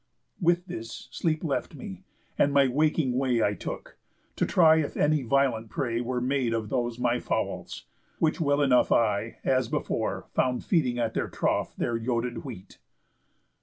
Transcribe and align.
With 0.39 0.65
this 0.65 1.07
sleep 1.11 1.43
left 1.43 1.75
me, 1.75 2.05
and 2.35 2.51
my 2.51 2.67
waking 2.67 3.19
way 3.19 3.43
I 3.43 3.53
took, 3.53 3.99
to 4.35 4.47
try 4.47 4.77
if 4.77 4.97
any 4.97 5.21
violent 5.21 5.69
prey 5.69 6.01
Were 6.01 6.19
made 6.19 6.55
of 6.55 6.69
those 6.69 6.97
my 6.97 7.19
fowls, 7.19 7.85
which 8.17 8.41
well 8.41 8.63
enough 8.63 8.91
I, 8.91 9.37
as 9.43 9.67
before, 9.67 10.25
found 10.33 10.65
feeding 10.65 10.97
at 10.97 11.13
their 11.13 11.27
trough 11.29 11.75
Their 11.75 11.95
yoted 11.97 12.43
wheat." 12.43 12.79